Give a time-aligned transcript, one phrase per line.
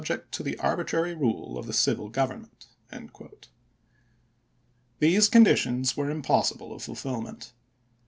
[0.03, 2.65] ject to the arbitrary rule of the civil government."
[4.97, 7.53] These conditions were impossible of fulfilment.